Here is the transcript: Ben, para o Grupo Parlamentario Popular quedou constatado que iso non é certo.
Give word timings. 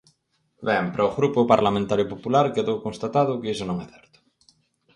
Ben, 0.67 0.83
para 0.93 1.07
o 1.07 1.15
Grupo 1.17 1.39
Parlamentario 1.53 2.05
Popular 2.13 2.45
quedou 2.55 2.77
constatado 2.85 3.39
que 3.41 3.51
iso 3.55 3.65
non 3.67 3.77
é 3.83 3.87
certo. 3.93 4.17